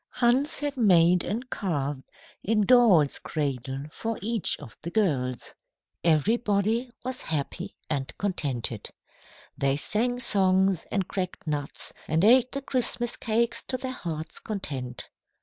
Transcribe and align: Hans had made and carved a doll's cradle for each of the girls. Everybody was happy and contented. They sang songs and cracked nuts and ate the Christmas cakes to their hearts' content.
Hans 0.09 0.57
had 0.57 0.77
made 0.77 1.23
and 1.23 1.47
carved 1.51 2.01
a 2.43 2.55
doll's 2.55 3.19
cradle 3.19 3.83
for 3.91 4.17
each 4.19 4.57
of 4.57 4.75
the 4.81 4.89
girls. 4.89 5.53
Everybody 6.03 6.89
was 7.05 7.21
happy 7.21 7.75
and 7.87 8.11
contented. 8.17 8.89
They 9.55 9.77
sang 9.77 10.19
songs 10.19 10.87
and 10.91 11.07
cracked 11.07 11.45
nuts 11.45 11.93
and 12.07 12.23
ate 12.25 12.51
the 12.51 12.63
Christmas 12.63 13.15
cakes 13.15 13.63
to 13.65 13.77
their 13.77 13.91
hearts' 13.91 14.39
content. 14.39 15.07